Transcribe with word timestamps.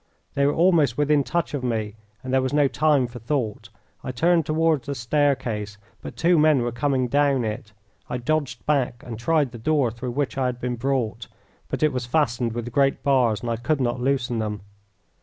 They 0.33 0.47
were 0.47 0.53
almost 0.55 0.97
within 0.97 1.23
touch 1.23 1.53
of 1.53 1.63
me 1.63 1.93
and 2.23 2.33
there 2.33 2.41
was 2.41 2.53
no 2.53 2.67
time 2.67 3.05
for 3.05 3.19
thought. 3.19 3.69
I 4.03 4.11
turned 4.11 4.47
toward 4.47 4.81
the 4.81 4.95
staircase, 4.95 5.77
but 6.01 6.15
two 6.17 6.39
men 6.39 6.63
were 6.63 6.71
coming 6.71 7.07
down 7.07 7.45
it. 7.45 7.71
I 8.09 8.17
dodged 8.17 8.65
back 8.65 9.03
and 9.05 9.19
tried 9.19 9.51
the 9.51 9.59
door 9.59 9.91
through 9.91 10.13
which 10.13 10.39
I 10.39 10.47
had 10.47 10.59
been 10.59 10.75
brought, 10.75 11.27
but 11.67 11.83
it 11.83 11.93
was 11.93 12.07
fastened 12.07 12.53
with 12.53 12.71
great 12.71 13.03
bars 13.03 13.41
and 13.41 13.49
I 13.51 13.57
could 13.57 13.79
not 13.79 13.99
loosen 14.01 14.39
them. 14.39 14.61